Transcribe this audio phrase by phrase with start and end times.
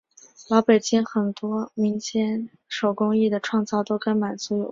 [0.49, 4.59] 老北京很多民间手工艺的创造都跟满族有关。